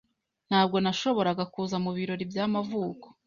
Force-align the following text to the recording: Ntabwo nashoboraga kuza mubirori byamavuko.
Ntabwo 0.49 0.77
nashoboraga 0.83 1.43
kuza 1.53 1.75
mubirori 1.83 2.23
byamavuko. 2.31 3.05